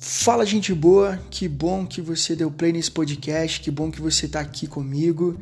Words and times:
Fala, 0.00 0.46
gente 0.46 0.72
boa, 0.72 1.18
que 1.28 1.48
bom 1.48 1.84
que 1.84 2.00
você 2.00 2.36
deu 2.36 2.52
play 2.52 2.72
nesse 2.72 2.88
podcast, 2.88 3.60
que 3.60 3.68
bom 3.68 3.90
que 3.90 4.00
você 4.00 4.26
está 4.26 4.38
aqui 4.38 4.68
comigo. 4.68 5.36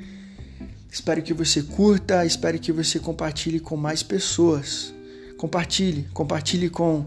Espero 0.91 1.21
que 1.21 1.35
você 1.35 1.63
curta, 1.63 2.25
espero 2.25 2.59
que 2.59 2.73
você 2.73 2.99
compartilhe 2.99 3.61
com 3.61 3.77
mais 3.77 4.03
pessoas. 4.03 4.95
Compartilhe, 5.37 6.09
compartilhe 6.15 6.71
com, 6.71 7.05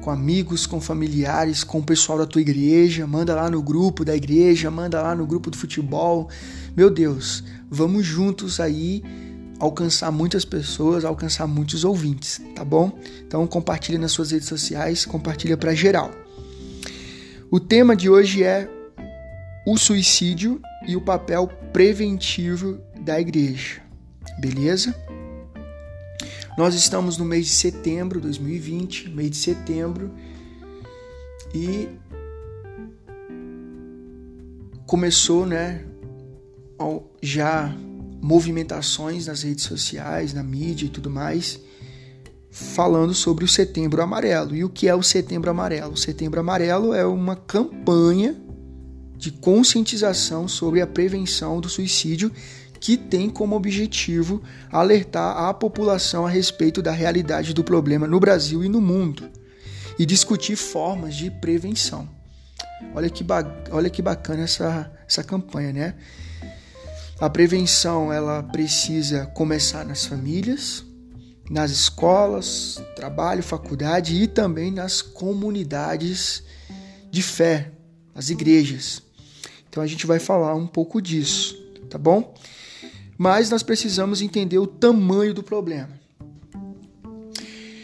com 0.00 0.10
amigos, 0.10 0.66
com 0.66 0.80
familiares, 0.80 1.62
com 1.62 1.80
o 1.80 1.84
pessoal 1.84 2.16
da 2.16 2.24
tua 2.24 2.40
igreja, 2.40 3.06
manda 3.06 3.34
lá 3.34 3.50
no 3.50 3.60
grupo 3.60 4.02
da 4.02 4.16
igreja, 4.16 4.70
manda 4.70 5.02
lá 5.02 5.14
no 5.14 5.26
grupo 5.26 5.50
do 5.50 5.58
futebol. 5.58 6.30
Meu 6.74 6.88
Deus, 6.88 7.44
vamos 7.70 8.06
juntos 8.06 8.58
aí 8.58 9.02
alcançar 9.58 10.10
muitas 10.10 10.46
pessoas, 10.46 11.04
alcançar 11.04 11.46
muitos 11.46 11.84
ouvintes, 11.84 12.40
tá 12.54 12.64
bom? 12.64 12.98
Então 13.26 13.46
compartilhe 13.46 13.98
nas 13.98 14.12
suas 14.12 14.30
redes 14.30 14.48
sociais, 14.48 15.04
compartilha 15.04 15.58
para 15.58 15.74
geral. 15.74 16.25
O 17.48 17.60
tema 17.60 17.94
de 17.94 18.10
hoje 18.10 18.42
é 18.42 18.68
o 19.64 19.78
suicídio 19.78 20.60
e 20.86 20.96
o 20.96 21.00
papel 21.00 21.46
preventivo 21.72 22.80
da 23.00 23.20
igreja. 23.20 23.80
Beleza? 24.40 24.92
Nós 26.58 26.74
estamos 26.74 27.16
no 27.18 27.24
mês 27.24 27.46
de 27.46 27.52
setembro 27.52 28.18
de 28.18 28.26
2020, 28.26 29.10
mês 29.10 29.30
de 29.30 29.36
setembro, 29.36 30.10
e 31.54 31.88
começou, 34.86 35.46
né, 35.46 35.84
já 37.22 37.72
movimentações 38.20 39.28
nas 39.28 39.44
redes 39.44 39.64
sociais, 39.64 40.34
na 40.34 40.42
mídia 40.42 40.86
e 40.86 40.90
tudo 40.90 41.08
mais 41.08 41.60
falando 42.56 43.12
sobre 43.12 43.44
o 43.44 43.48
Setembro 43.48 44.00
Amarelo. 44.00 44.56
E 44.56 44.64
o 44.64 44.70
que 44.70 44.88
é 44.88 44.94
o 44.94 45.02
Setembro 45.02 45.50
Amarelo? 45.50 45.92
O 45.92 45.96
Setembro 45.96 46.40
Amarelo 46.40 46.94
é 46.94 47.04
uma 47.04 47.36
campanha 47.36 48.34
de 49.14 49.30
conscientização 49.30 50.48
sobre 50.48 50.80
a 50.80 50.86
prevenção 50.86 51.60
do 51.60 51.68
suicídio 51.68 52.32
que 52.80 52.96
tem 52.96 53.28
como 53.28 53.54
objetivo 53.54 54.42
alertar 54.72 55.36
a 55.36 55.52
população 55.52 56.24
a 56.24 56.30
respeito 56.30 56.80
da 56.80 56.92
realidade 56.92 57.52
do 57.52 57.62
problema 57.62 58.06
no 58.06 58.18
Brasil 58.18 58.64
e 58.64 58.70
no 58.70 58.80
mundo 58.80 59.28
e 59.98 60.06
discutir 60.06 60.56
formas 60.56 61.14
de 61.14 61.30
prevenção. 61.30 62.08
Olha 62.94 63.10
que, 63.10 63.24
olha 63.70 63.90
que 63.90 64.00
bacana 64.00 64.44
essa, 64.44 64.90
essa 65.06 65.22
campanha, 65.22 65.72
né? 65.74 65.94
A 67.20 67.28
prevenção 67.28 68.10
ela 68.10 68.42
precisa 68.42 69.26
começar 69.26 69.84
nas 69.84 70.06
famílias, 70.06 70.85
nas 71.50 71.70
escolas, 71.70 72.82
trabalho, 72.94 73.42
faculdade 73.42 74.20
e 74.20 74.26
também 74.26 74.70
nas 74.70 75.00
comunidades 75.00 76.42
de 77.10 77.22
fé, 77.22 77.72
as 78.14 78.30
igrejas. 78.30 79.02
Então 79.68 79.82
a 79.82 79.86
gente 79.86 80.06
vai 80.06 80.18
falar 80.18 80.54
um 80.54 80.66
pouco 80.66 81.00
disso, 81.00 81.56
tá 81.88 81.98
bom? 81.98 82.34
Mas 83.16 83.48
nós 83.48 83.62
precisamos 83.62 84.20
entender 84.20 84.58
o 84.58 84.66
tamanho 84.66 85.32
do 85.32 85.42
problema. 85.42 85.90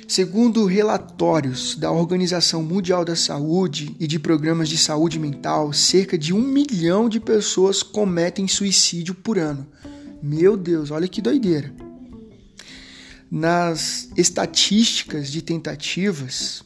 Segundo 0.09 0.67
relatórios 0.67 1.75
da 1.75 1.91
Organização 1.91 2.63
Mundial 2.63 3.03
da 3.03 3.17
Saúde 3.17 3.97
e 3.99 4.07
de 4.07 4.19
programas 4.19 4.69
de 4.69 4.77
saúde 4.77 5.19
mental, 5.19 5.73
cerca 5.73 6.19
de 6.19 6.35
um 6.35 6.43
milhão 6.43 7.09
de 7.09 7.19
pessoas 7.19 7.83
cometem 7.83 8.47
suicídio 8.47 9.15
por 9.15 9.39
ano. 9.39 9.67
Meu 10.23 10.55
Deus, 10.55 10.91
olha 10.91 11.09
que 11.09 11.23
doideira 11.23 11.82
nas 13.35 14.11
estatísticas 14.15 15.33
de 15.33 15.41
tentativas, 15.41 16.63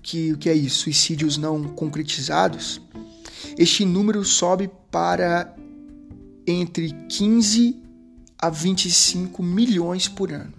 que 0.00 0.32
o 0.32 0.38
que 0.38 0.48
é 0.48 0.54
isso? 0.54 0.84
Suicídios 0.84 1.36
não 1.36 1.64
concretizados, 1.64 2.80
este 3.58 3.84
número 3.84 4.24
sobe 4.24 4.70
para 4.88 5.52
entre 6.46 6.92
15 7.08 7.82
a 8.38 8.48
25 8.48 9.42
milhões 9.42 10.06
por 10.06 10.32
ano. 10.32 10.54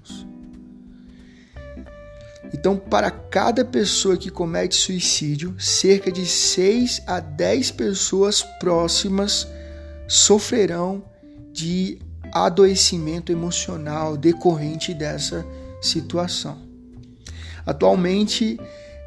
Então, 2.53 2.75
para 2.75 3.09
cada 3.09 3.64
pessoa 3.64 4.18
que 4.18 4.30
comete 4.30 4.75
suicídio, 4.75 5.56
cerca 5.58 6.12
de 6.12 6.25
6 6.25 7.03
a 7.08 7.22
10 7.22 7.72
pessoas 7.72 8.44
próximas 8.59 9.47
sofrerão 10.09 11.06
de 11.53 12.00
adoecimento 12.34 13.32
emocional 13.32 14.18
decorrente 14.18 14.94
dessa 14.94 15.46
situação. 15.80 16.58
Atualmente 17.66 18.60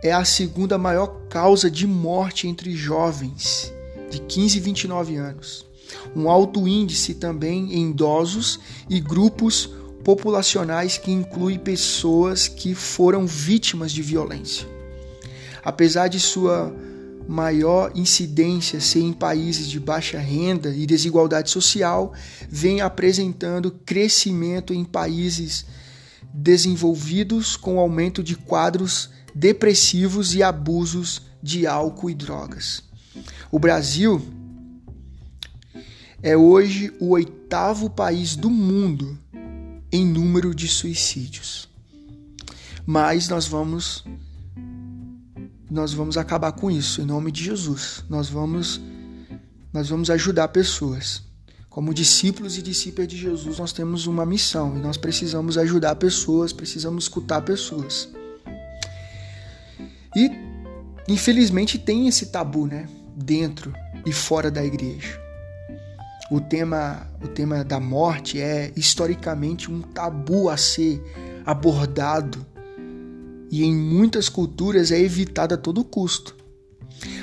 é 0.02 0.12
a 0.12 0.24
segunda 0.24 0.78
maior 0.78 1.08
causa 1.28 1.70
de 1.70 1.86
morte 1.86 2.46
entre 2.46 2.74
jovens 2.76 3.72
de 4.08 4.20
15 4.20 4.58
e 4.58 4.60
29 4.60 5.16
anos. 5.16 5.66
Um 6.14 6.30
alto 6.30 6.66
índice 6.68 7.14
também 7.14 7.74
em 7.74 7.90
idosos 7.90 8.60
e 8.88 9.00
grupos 9.00 9.70
populacionais 10.04 10.96
que 10.96 11.10
inclui 11.10 11.58
pessoas 11.58 12.46
que 12.46 12.74
foram 12.74 13.26
vítimas 13.26 13.90
de 13.90 14.02
violência. 14.02 14.68
Apesar 15.64 16.06
de 16.06 16.20
sua 16.20 16.72
maior 17.28 17.92
incidência 17.94 18.80
ser 18.80 19.00
em 19.00 19.12
países 19.12 19.68
de 19.68 19.80
baixa 19.80 20.18
renda 20.18 20.74
e 20.74 20.86
desigualdade 20.86 21.50
social, 21.50 22.12
vem 22.48 22.80
apresentando 22.80 23.70
crescimento 23.70 24.72
em 24.72 24.84
países 24.84 25.66
desenvolvidos 26.32 27.56
com 27.56 27.78
aumento 27.78 28.22
de 28.22 28.36
quadros 28.36 29.10
depressivos 29.34 30.34
e 30.34 30.42
abusos 30.42 31.22
de 31.42 31.66
álcool 31.66 32.10
e 32.10 32.14
drogas. 32.14 32.82
O 33.50 33.58
Brasil 33.58 34.22
é 36.22 36.36
hoje 36.36 36.92
o 36.98 37.10
oitavo 37.10 37.88
país 37.88 38.36
do 38.36 38.50
mundo 38.50 39.18
em 39.92 40.04
número 40.04 40.54
de 40.54 40.68
suicídios. 40.68 41.68
Mas 42.84 43.28
nós 43.28 43.46
vamos 43.46 44.04
nós 45.70 45.92
vamos 45.92 46.16
acabar 46.16 46.52
com 46.52 46.70
isso 46.70 47.00
em 47.00 47.04
nome 47.04 47.32
de 47.32 47.44
Jesus. 47.44 48.04
Nós 48.08 48.28
vamos 48.28 48.80
nós 49.72 49.88
vamos 49.88 50.08
ajudar 50.08 50.48
pessoas. 50.48 51.22
Como 51.68 51.92
discípulos 51.92 52.56
e 52.56 52.62
discípulas 52.62 53.08
de 53.08 53.18
Jesus, 53.18 53.58
nós 53.58 53.72
temos 53.72 54.06
uma 54.06 54.24
missão 54.24 54.74
e 54.78 54.80
nós 54.80 54.96
precisamos 54.96 55.58
ajudar 55.58 55.96
pessoas, 55.96 56.50
precisamos 56.50 57.04
escutar 57.04 57.42
pessoas. 57.42 58.08
E 60.16 60.30
infelizmente 61.06 61.78
tem 61.78 62.08
esse 62.08 62.26
tabu, 62.26 62.66
né, 62.66 62.88
dentro 63.14 63.74
e 64.06 64.12
fora 64.12 64.50
da 64.50 64.64
igreja. 64.64 65.20
O 66.30 66.40
tema, 66.40 67.06
o 67.22 67.28
tema 67.28 67.62
da 67.62 67.78
morte 67.78 68.40
é 68.40 68.72
historicamente 68.74 69.70
um 69.70 69.82
tabu 69.82 70.48
a 70.48 70.56
ser 70.56 71.02
abordado 71.44 72.46
e 73.56 73.64
em 73.64 73.74
muitas 73.74 74.28
culturas 74.28 74.92
é 74.92 75.00
evitado 75.00 75.54
a 75.54 75.56
todo 75.56 75.82
custo. 75.82 76.36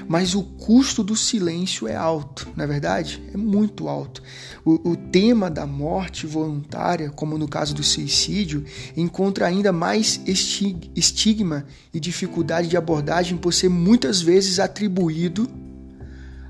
Mas 0.08 0.34
o 0.34 0.44
custo 0.44 1.04
do 1.04 1.16
silêncio 1.16 1.88
é 1.88 1.96
alto, 1.96 2.48
na 2.56 2.64
é 2.64 2.68
verdade? 2.68 3.22
É 3.32 3.38
muito 3.38 3.88
alto. 3.88 4.22
O, 4.66 4.92
o, 4.92 4.96
tema 4.96 5.50
da 5.50 5.66
morte 5.68 6.26
voluntária, 6.26 7.12
como 7.12 7.38
no 7.38 7.48
caso 7.48 7.74
do 7.74 7.84
suicídio, 7.84 8.66
encontra 8.98 9.46
ainda 9.46 9.72
mais 9.72 10.22
estigma 10.26 11.66
e 11.94 12.00
dificuldade 12.00 12.68
de 12.68 12.78
abordagem 12.78 13.38
por 13.38 13.54
ser 13.54 13.70
muitas 13.70 14.22
vezes 14.22 14.60
atribuído 14.60 15.48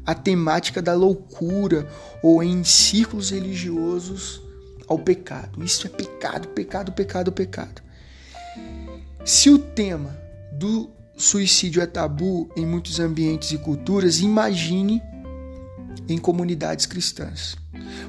à 0.05 0.15
temática 0.15 0.81
da 0.81 0.93
loucura 0.93 1.89
ou 2.21 2.41
em 2.41 2.63
círculos 2.63 3.31
religiosos 3.31 4.41
ao 4.87 4.97
pecado. 4.97 5.63
Isso 5.63 5.87
é 5.87 5.89
pecado, 5.89 6.47
pecado, 6.49 6.91
pecado, 6.93 7.31
pecado. 7.31 7.82
Se 9.25 9.49
o 9.49 9.57
tema 9.57 10.19
do 10.51 10.91
suicídio 11.15 11.81
é 11.81 11.85
tabu 11.85 12.49
em 12.57 12.65
muitos 12.65 12.99
ambientes 12.99 13.51
e 13.51 13.57
culturas, 13.57 14.19
imagine 14.19 15.01
em 16.09 16.17
comunidades 16.17 16.85
cristãs. 16.85 17.55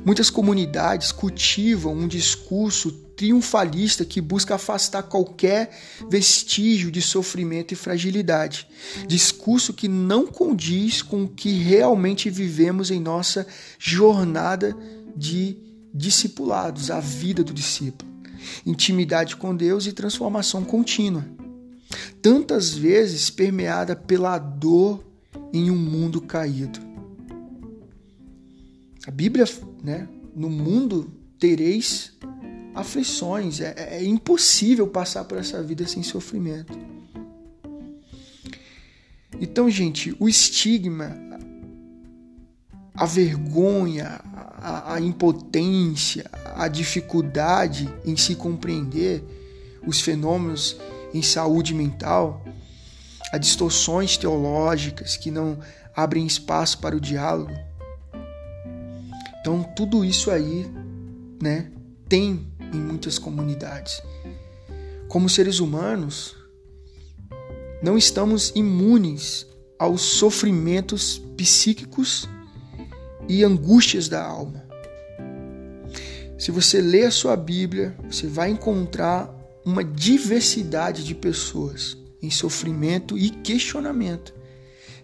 Muitas 0.05 0.29
comunidades 0.29 1.13
cultivam 1.13 1.95
um 1.95 2.09
discurso 2.09 2.91
triunfalista 3.17 4.05
que 4.05 4.21
busca 4.21 4.57
afastar 4.57 5.05
qualquer 5.05 5.71
vestígio 6.11 6.91
de 6.91 7.01
sofrimento 7.01 7.73
e 7.73 7.77
fragilidade. 7.77 8.67
Discurso 9.07 9.73
que 9.73 9.87
não 9.87 10.27
condiz 10.27 11.01
com 11.01 11.23
o 11.23 11.29
que 11.29 11.53
realmente 11.53 12.29
vivemos 12.29 12.91
em 12.91 12.99
nossa 12.99 13.47
jornada 13.79 14.77
de 15.17 15.57
discipulados, 15.95 16.91
a 16.91 16.99
vida 16.99 17.45
do 17.45 17.55
discípulo 17.55 18.14
intimidade 18.65 19.37
com 19.37 19.55
Deus 19.55 19.87
e 19.87 19.93
transformação 19.93 20.65
contínua. 20.65 21.25
Tantas 22.21 22.75
vezes 22.75 23.31
permeada 23.31 23.95
pela 23.95 24.39
dor 24.39 25.05
em 25.53 25.71
um 25.71 25.77
mundo 25.77 26.21
caído. 26.21 26.81
A 29.07 29.11
Bíblia, 29.11 29.45
né? 29.83 30.09
No 30.35 30.49
mundo 30.49 31.13
tereis 31.39 32.13
aflições. 32.75 33.61
É, 33.61 33.99
é 33.99 34.05
impossível 34.05 34.87
passar 34.89 35.25
por 35.25 35.39
essa 35.39 35.63
vida 35.63 35.87
sem 35.87 36.03
sofrimento. 36.03 36.77
Então, 39.41 39.69
gente, 39.69 40.17
o 40.19 40.29
estigma, 40.29 41.17
a 42.95 43.05
vergonha, 43.05 44.21
a, 44.33 44.95
a 44.95 45.01
impotência, 45.01 46.31
a 46.55 46.69
dificuldade 46.69 47.93
em 48.05 48.17
se 48.17 48.35
compreender 48.35 49.23
os 49.87 50.01
fenômenos 50.01 50.77
em 51.13 51.23
saúde 51.23 51.75
mental, 51.75 52.45
as 53.33 53.41
distorções 53.41 54.17
teológicas 54.17 55.17
que 55.17 55.31
não 55.31 55.59
abrem 55.95 56.27
espaço 56.27 56.79
para 56.79 56.97
o 56.97 57.01
diálogo. 57.01 57.53
Então, 59.41 59.63
tudo 59.63 60.05
isso 60.05 60.31
aí, 60.31 60.67
né, 61.43 61.71
tem 62.09 62.47
em 62.73 62.79
muitas 62.79 63.19
comunidades. 63.19 64.01
Como 65.09 65.29
seres 65.29 65.61
humanos, 65.61 66.37
não 67.83 67.99
estamos 67.99 68.53
imunes 68.55 69.47
aos 69.79 70.01
sofrimentos 70.01 71.19
psíquicos 71.37 72.29
e 73.29 73.45
angústias 73.45 74.09
da 74.09 74.25
alma. 74.25 74.64
Se 76.37 76.51
você 76.51 76.81
ler 76.81 77.07
a 77.07 77.11
sua 77.11 77.37
Bíblia, 77.37 77.97
você 78.11 78.27
vai 78.27 78.51
encontrar 78.51 79.33
uma 79.65 79.85
diversidade 79.85 81.05
de 81.05 81.15
pessoas 81.15 81.97
em 82.21 82.31
sofrimento 82.31 83.17
e 83.17 83.31
questionamento, 83.31 84.35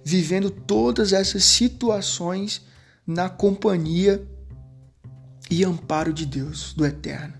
vivendo 0.05 0.51
todas 0.51 1.13
essas 1.13 1.45
situações 1.45 2.63
na 3.07 3.29
companhia 3.29 4.27
e 5.51 5.65
amparo 5.65 6.13
de 6.13 6.27
Deus, 6.27 6.75
do 6.75 6.85
Eterno. 6.85 7.35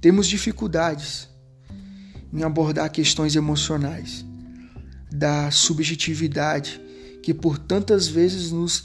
Temos 0.00 0.26
dificuldades 0.26 1.28
em 2.32 2.42
abordar 2.42 2.90
questões 2.90 3.34
emocionais, 3.34 4.24
da 5.10 5.50
subjetividade 5.50 6.80
que 7.22 7.32
por 7.32 7.58
tantas 7.58 8.06
vezes 8.06 8.50
nos 8.52 8.84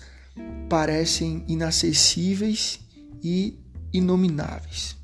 parecem 0.69 1.43
inacessíveis 1.47 2.79
e 3.23 3.57
inomináveis. 3.93 4.95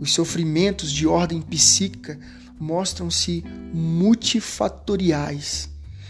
Os 0.00 0.12
sofrimentos 0.12 0.90
de 0.90 1.06
ordem 1.06 1.40
psíquica 1.40 2.18
mostram-se 2.58 3.44
multifatoriais, 3.72 5.68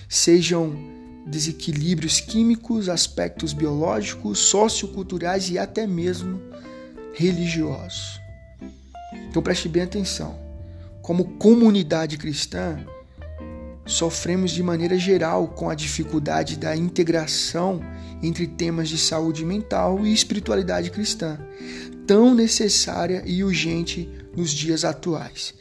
sejam 0.08 0.74
desequilíbrios 1.26 2.20
químicos, 2.20 2.88
aspectos 2.88 3.52
biológicos, 3.52 4.38
socioculturais 4.38 5.50
e 5.50 5.58
até 5.58 5.86
mesmo 5.86 6.40
religiosos. 7.14 8.20
Então 9.28 9.42
preste 9.42 9.68
bem 9.68 9.82
atenção 9.82 10.50
como 11.02 11.24
comunidade 11.38 12.16
cristã, 12.16 12.84
sofremos 13.90 14.52
de 14.52 14.62
maneira 14.62 14.96
geral 14.96 15.48
com 15.48 15.68
a 15.68 15.74
dificuldade 15.74 16.56
da 16.56 16.76
integração 16.76 17.80
entre 18.22 18.46
temas 18.46 18.88
de 18.88 18.96
saúde 18.96 19.44
mental 19.44 20.06
e 20.06 20.12
espiritualidade 20.12 20.90
cristã, 20.90 21.38
tão 22.06 22.34
necessária 22.34 23.22
e 23.26 23.42
urgente 23.42 24.08
nos 24.36 24.50
dias 24.50 24.84
atuais. 24.84 25.54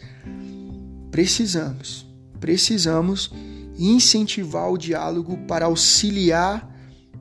Precisamos, 1.10 2.06
precisamos 2.40 3.32
incentivar 3.78 4.70
o 4.72 4.78
diálogo 4.78 5.38
para 5.48 5.66
auxiliar 5.66 6.70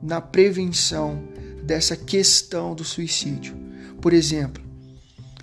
na 0.01 0.21
prevenção 0.21 1.23
dessa 1.63 1.95
questão 1.95 2.75
do 2.75 2.83
suicídio. 2.83 3.57
Por 3.99 4.13
exemplo, 4.13 4.63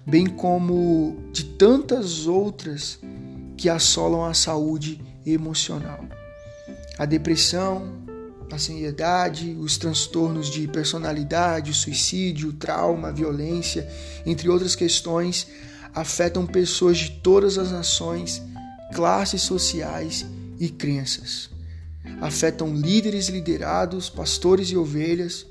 bem 0.06 0.26
como 0.26 1.16
de 1.32 1.44
tantas 1.44 2.26
outras 2.26 3.00
que 3.56 3.68
assolam 3.68 4.24
a 4.24 4.34
saúde 4.34 5.00
emocional. 5.26 6.04
A 6.96 7.04
depressão, 7.04 8.04
a 8.50 8.54
ansiedade, 8.54 9.56
os 9.58 9.76
transtornos 9.76 10.48
de 10.48 10.66
personalidade, 10.68 11.70
o 11.70 11.74
suicídio, 11.74 12.50
o 12.50 12.52
trauma, 12.52 13.08
a 13.08 13.12
violência, 13.12 13.88
entre 14.24 14.48
outras 14.48 14.74
questões, 14.74 15.48
afetam 15.92 16.46
pessoas 16.46 16.98
de 16.98 17.10
todas 17.10 17.58
as 17.58 17.72
nações, 17.72 18.42
classes 18.94 19.42
sociais 19.42 20.24
e 20.58 20.68
crenças. 20.68 21.50
Afetam 22.20 22.74
líderes 22.74 23.28
liderados, 23.28 24.08
pastores 24.08 24.68
e 24.70 24.76
ovelhas, 24.76 25.46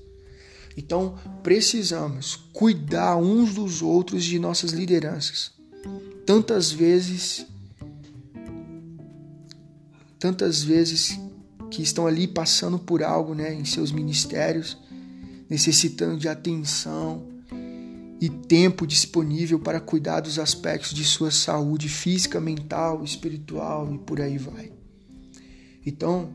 então, 0.78 1.18
precisamos 1.42 2.36
cuidar 2.52 3.16
uns 3.16 3.54
dos 3.54 3.82
outros 3.82 4.24
de 4.24 4.38
nossas 4.38 4.72
lideranças. 4.72 5.52
Tantas 6.26 6.72
vezes, 6.72 7.46
tantas 10.26 10.64
vezes 10.64 11.20
que 11.70 11.84
estão 11.84 12.08
ali 12.08 12.28
passando 12.28 12.80
por 12.80 13.04
algo, 13.04 13.36
né, 13.36 13.54
em 13.54 13.64
seus 13.64 13.92
ministérios, 13.92 14.76
necessitando 15.48 16.18
de 16.18 16.28
atenção 16.28 17.28
e 18.20 18.28
tempo 18.28 18.88
disponível 18.88 19.60
para 19.60 19.80
cuidar 19.80 20.22
dos 20.22 20.40
aspectos 20.40 20.96
de 20.96 21.06
sua 21.06 21.30
saúde 21.30 21.88
física, 21.88 22.42
mental, 22.42 23.04
espiritual 23.04 23.94
e 23.94 24.00
por 24.00 24.20
aí 24.20 24.40
vai. 24.40 24.72
Então, 25.86 26.32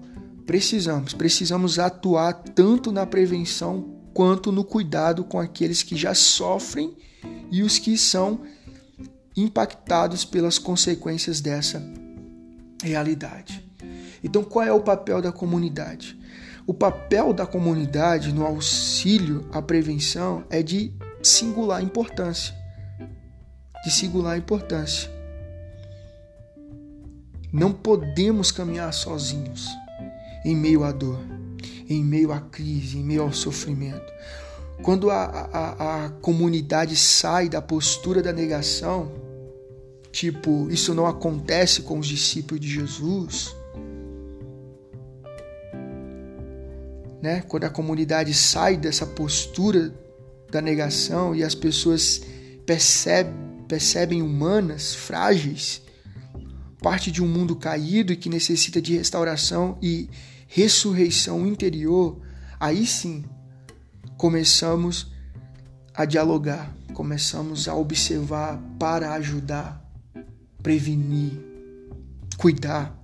precisamos, 0.47 1.13
precisamos 1.13 1.81
atuar 1.81 2.33
tanto 2.33 2.93
na 2.93 3.05
prevenção 3.05 3.97
quanto 4.15 4.53
no 4.53 4.63
cuidado 4.63 5.25
com 5.25 5.41
aqueles 5.41 5.83
que 5.83 5.97
já 5.97 6.15
sofrem 6.15 6.97
e 7.51 7.61
os 7.65 7.77
que 7.77 7.99
são 7.99 8.43
impactados 9.37 10.25
pelas 10.25 10.61
consequências 10.61 11.41
dessa 11.41 11.83
realidade. 12.85 13.70
Então, 14.23 14.45
qual 14.45 14.65
é 14.65 14.73
o 14.73 14.81
papel 14.81 15.23
da 15.23 15.33
comunidade? 15.33 16.19
O 16.67 16.75
papel 16.75 17.33
da 17.33 17.47
comunidade 17.47 18.33
no 18.33 18.45
auxílio 18.45 19.49
à 19.53 19.61
prevenção 19.61 20.45
é 20.51 20.63
de 20.63 20.93
singular 21.23 21.83
importância. 21.83 22.55
De 23.85 23.91
singular 23.91 24.37
importância. 24.37 25.11
Não 27.53 27.73
podemos 27.73 28.53
caminhar 28.53 28.93
sozinhos 28.93 29.69
em 30.45 30.55
meio 30.55 30.85
à 30.85 30.93
dor 30.93 31.19
em 31.91 32.05
meio 32.05 32.33
à 32.33 32.41
crise, 32.41 32.99
em 32.99 33.03
meio 33.03 33.23
ao 33.23 33.33
sofrimento. 33.33 34.13
Quando 34.83 35.11
a, 35.11 35.25
a, 35.25 36.07
a 36.07 36.09
comunidade 36.09 36.97
sai 36.97 37.49
da 37.49 37.61
postura 37.61 38.23
da 38.23 38.33
negação, 38.33 39.13
tipo, 40.13 40.69
isso 40.71 40.95
não 40.95 41.07
acontece 41.07 41.83
com 41.83 41.99
os 41.99 42.07
discípulos 42.07 42.61
de 42.61 42.69
Jesus, 42.69 43.55
né? 47.23 47.43
Quando 47.43 47.65
a 47.65 47.71
comunidade 47.71 48.33
sai 48.35 48.77
dessa 48.77 49.07
postura 49.07 49.95
da 50.51 50.61
negação 50.61 51.35
e 51.35 51.45
as 51.45 51.55
pessoas 51.55 52.23
percebem, 52.67 53.35
percebem 53.69 54.23
humanas, 54.23 54.95
frágeis, 54.95 55.83
parte 56.83 57.11
de 57.11 57.23
um 57.23 57.29
mundo 57.29 57.55
caído 57.55 58.13
e 58.13 58.17
que 58.17 58.29
necessita 58.29 58.81
de 58.81 58.97
restauração 58.97 59.79
e 59.83 60.09
ressurreição 60.49 61.47
interior, 61.47 62.19
aí 62.59 62.87
sim 62.87 63.25
começamos 64.17 65.13
a 65.95 66.05
dialogar, 66.05 66.75
começamos 66.95 67.69
a 67.69 67.75
observar 67.75 68.61
para 68.79 69.13
ajudar, 69.15 69.85
prevenir, 70.63 71.39
cuidar. 72.37 72.99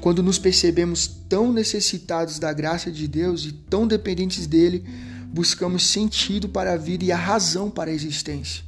Quando 0.00 0.22
nos 0.22 0.38
percebemos 0.38 1.19
tão 1.30 1.52
necessitados 1.52 2.40
da 2.40 2.52
graça 2.52 2.90
de 2.90 3.06
Deus 3.06 3.44
e 3.44 3.52
tão 3.52 3.86
dependentes 3.86 4.48
dele, 4.48 4.84
buscamos 5.32 5.86
sentido 5.86 6.48
para 6.48 6.72
a 6.72 6.76
vida 6.76 7.04
e 7.04 7.12
a 7.12 7.16
razão 7.16 7.70
para 7.70 7.92
a 7.92 7.94
existência. 7.94 8.64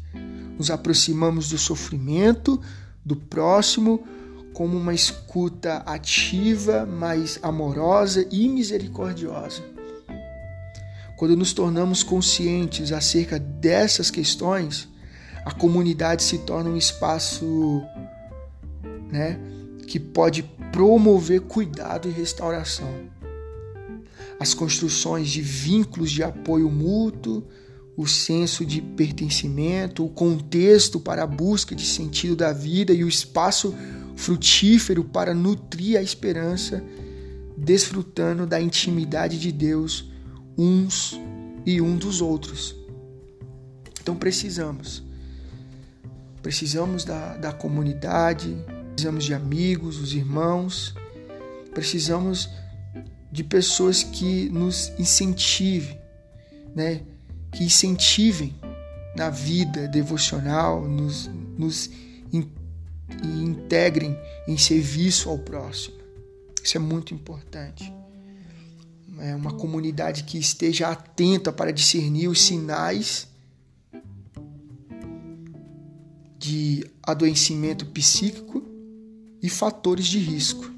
Nos 0.57 0.71
aproximamos 0.71 1.49
do 1.49 1.59
sofrimento 1.59 2.62
do 3.04 3.16
próximo 3.16 4.07
como 4.54 4.78
uma 4.78 4.95
escuta 4.95 5.78
ativa, 5.78 6.87
mais 6.87 7.40
amorosa 7.42 8.25
e 8.31 8.49
misericordiosa. 8.49 9.61
Quando 11.16 11.37
nos 11.37 11.52
tornamos 11.52 12.04
conscientes 12.04 12.92
acerca 12.92 13.40
dessas 13.40 14.09
questões, 14.09 14.88
a 15.45 15.50
comunidade 15.50 16.23
se 16.23 16.38
torna 16.38 16.71
um 16.71 16.76
espaço 16.76 17.83
né, 19.11 19.37
que 19.88 19.99
pode 19.99 20.45
promover 20.73 21.43
cuidado 21.43 22.09
e 22.09 22.11
restauração. 22.11 22.93
As 24.41 24.55
construções 24.55 25.29
de 25.29 25.43
vínculos 25.43 26.11
de 26.11 26.23
apoio 26.23 26.69
mútuo, 26.71 27.45
o 27.97 28.07
senso 28.07 28.64
de 28.64 28.81
pertencimento, 28.81 30.05
o 30.05 30.09
contexto 30.09 30.99
para 30.99 31.23
a 31.23 31.26
busca 31.26 31.75
de 31.75 31.85
sentido 31.85 32.35
da 32.35 32.52
vida 32.52 32.93
e 32.93 33.05
o 33.05 33.09
espaço 33.09 33.75
frutífero 34.17 35.05
para 35.05 35.35
nutrir 35.35 35.99
a 35.99 36.02
esperança, 36.02 36.83
desfrutando 37.57 38.47
da 38.47 38.61
intimidade 38.61 39.38
de 39.38 39.52
Deus 39.52 40.11
uns 40.57 41.21
e 41.67 41.81
um 41.81 41.97
dos 41.97 42.21
outros. 42.21 42.75
Então 44.00 44.17
precisamos. 44.17 45.05
Precisamos 46.43 47.05
da, 47.05 47.37
da 47.37 47.52
comunidade, 47.52 48.57
precisamos 49.02 49.25
de 49.25 49.35
amigos, 49.35 49.99
os 49.99 50.14
irmãos, 50.14 50.94
Precisamos 51.75 52.50
de 53.30 53.42
pessoas 53.42 54.02
que 54.02 54.50
nos 54.50 54.92
incentivem, 54.99 55.99
né? 56.75 57.00
Que 57.50 57.64
incentivem 57.64 58.54
na 59.16 59.30
vida 59.30 59.88
devocional, 59.88 60.87
nos, 60.87 61.30
nos 61.56 61.88
in, 62.30 62.47
integrem 63.25 64.14
em 64.47 64.59
serviço 64.59 65.30
ao 65.30 65.38
próximo. 65.38 65.97
Isso 66.62 66.76
é 66.76 66.80
muito 66.80 67.14
importante. 67.14 67.90
É 69.18 69.35
uma 69.35 69.54
comunidade 69.54 70.25
que 70.25 70.37
esteja 70.37 70.88
atenta 70.88 71.50
para 71.50 71.73
discernir 71.73 72.28
os 72.28 72.42
sinais 72.42 73.26
de 76.38 76.87
adoecimento 77.02 77.87
psíquico 77.87 78.62
e 79.43 79.49
fatores 79.49 80.07
de 80.07 80.19
risco. 80.19 80.71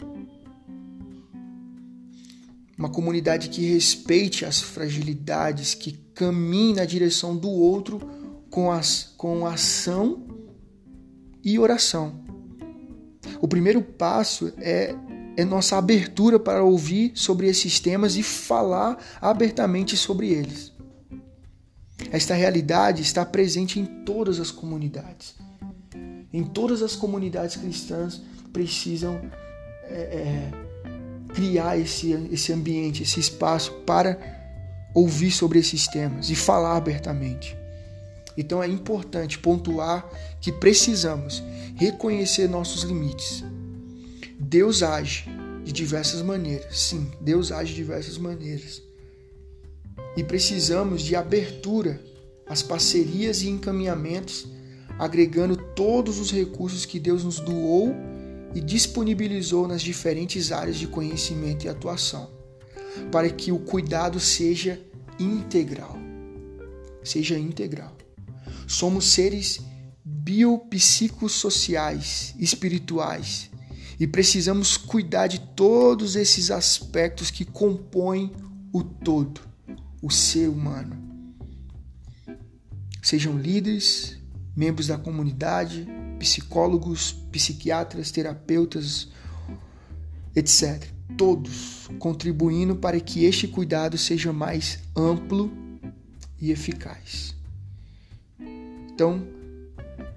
Uma 2.77 2.89
comunidade 2.89 3.49
que 3.51 3.61
respeite 3.73 4.45
as 4.45 4.61
fragilidades, 4.61 5.75
que 5.75 5.93
caminhe 6.15 6.75
na 6.75 6.85
direção 6.85 7.37
do 7.37 7.51
outro 7.51 8.01
com, 8.51 8.73
as, 8.73 9.13
com 9.17 9.47
ação 9.47 10.27
e 11.43 11.59
oração. 11.59 12.25
O 13.41 13.47
primeiro 13.47 13.83
passo 13.83 14.53
é, 14.57 14.95
é 15.37 15.45
nossa 15.45 15.77
abertura 15.77 16.39
para 16.39 16.65
ouvir 16.65 17.13
sobre 17.15 17.47
esses 17.47 17.79
temas 17.79 18.17
e 18.17 18.23
falar 18.23 18.99
abertamente 19.21 19.97
sobre 19.97 20.31
eles. 20.31 20.73
Esta 22.11 22.35
realidade 22.35 23.03
está 23.03 23.25
presente 23.25 23.79
em 23.79 23.85
todas 24.05 24.41
as 24.41 24.51
comunidades 24.51 25.35
em 26.35 26.43
todas 26.43 26.83
as 26.83 26.97
comunidades 26.97 27.55
cristãs 27.55 28.21
precisam 28.55 29.21
é, 29.83 29.95
é, 29.95 30.51
criar 31.35 31.77
esse, 31.77 32.13
esse 32.31 32.53
ambiente, 32.53 33.03
esse 33.03 33.19
espaço 33.19 33.73
para 33.85 34.17
ouvir 34.95 35.33
sobre 35.33 35.59
esses 35.59 35.89
temas 35.89 36.31
e 36.31 36.37
falar 36.37 36.77
abertamente. 36.77 37.59
Então 38.37 38.63
é 38.63 38.69
importante 38.69 39.39
pontuar 39.39 40.09
que 40.41 40.53
precisamos 40.53 41.43
reconhecer 41.75 42.49
nossos 42.49 42.85
limites. 42.85 43.45
Deus 44.39 44.83
age 44.83 45.29
de 45.65 45.73
diversas 45.73 46.23
maneiras, 46.23 46.79
sim, 46.79 47.11
Deus 47.21 47.51
age 47.51 47.73
de 47.73 47.77
diversas 47.77 48.17
maneiras. 48.19 48.83
E 50.17 50.23
precisamos 50.23 51.03
de 51.03 51.17
abertura 51.17 52.01
às 52.47 52.63
parcerias 52.63 53.43
e 53.43 53.49
encaminhamentos 53.49 54.47
agregando 54.97 55.57
todos 55.57 56.21
os 56.21 56.31
recursos 56.31 56.85
que 56.85 57.01
Deus 57.01 57.25
nos 57.25 57.41
doou 57.41 57.93
e 58.55 58.61
disponibilizou 58.61 59.67
nas 59.67 59.83
diferentes 59.83 60.53
áreas 60.53 60.77
de 60.77 60.87
conhecimento 60.87 61.65
e 61.65 61.69
atuação, 61.69 62.31
para 63.11 63.29
que 63.29 63.51
o 63.51 63.59
cuidado 63.59 64.21
seja 64.21 64.81
integral. 65.19 65.99
Seja 67.03 67.37
integral. 67.39 67.97
Somos 68.67 69.07
seres 69.07 69.61
biopsicossociais, 70.05 72.35
espirituais, 72.39 73.51
e 73.99 74.07
precisamos 74.07 74.77
cuidar 74.77 75.27
de 75.27 75.41
todos 75.41 76.15
esses 76.17 76.51
aspectos 76.51 77.31
que 77.31 77.45
compõem 77.45 78.33
o 78.73 78.83
todo, 78.83 79.41
o 80.03 80.11
ser 80.11 80.49
humano. 80.49 80.97
Sejam 83.03 83.39
líderes, 83.39 84.19
membros 84.57 84.87
da 84.87 84.97
comunidade, 84.97 85.87
psicólogos, 86.19 87.13
psiquiatras, 87.31 88.11
terapeutas, 88.11 89.09
etc. 90.35 90.85
Todos 91.17 91.89
contribuindo 91.99 92.77
para 92.77 92.99
que 93.01 93.25
este 93.25 93.47
cuidado 93.47 93.97
seja 93.99 94.33
mais 94.33 94.79
amplo 94.97 95.53
e 96.41 96.51
eficaz. 96.51 97.35
Então, 98.39 99.27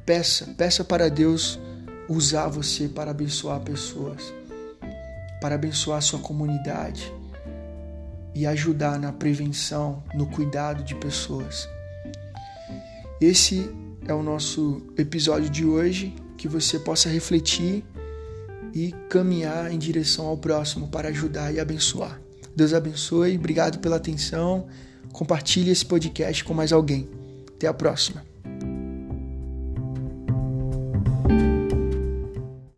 peça, 0.06 0.54
peça 0.58 0.84
para 0.84 1.10
Deus 1.10 1.60
usar 2.08 2.48
você 2.48 2.88
para 2.88 3.12
abençoar 3.12 3.60
pessoas, 3.60 4.34
para 5.42 5.56
abençoar 5.56 6.02
sua 6.02 6.20
comunidade 6.20 7.12
e 8.34 8.46
ajudar 8.46 9.00
na 9.00 9.12
prevenção, 9.12 10.04
no 10.14 10.28
cuidado 10.28 10.84
de 10.84 10.96
pessoas. 10.96 11.68
Esse 13.20 13.70
é 14.08 14.14
o 14.14 14.24
nosso 14.24 14.82
episódio 14.98 15.50
de 15.50 15.66
hoje, 15.66 16.16
que 16.38 16.48
você 16.48 16.80
possa 16.80 17.10
refletir 17.10 17.84
e 18.74 18.94
caminhar 19.10 19.72
em 19.72 19.78
direção 19.78 20.26
ao 20.28 20.38
próximo 20.38 20.88
para 20.88 21.10
ajudar 21.10 21.54
e 21.54 21.60
abençoar. 21.60 22.22
Deus 22.56 22.74
abençoe, 22.74 23.38
obrigado 23.38 23.80
pela 23.80 23.98
atenção. 23.98 24.68
Compartilhe 25.12 25.72
esse 25.72 25.86
podcast 25.86 26.44
com 26.44 26.54
mais 26.54 26.72
alguém. 26.72 27.10
Até 27.56 27.68
a 27.68 27.74
próxima. 27.74 28.37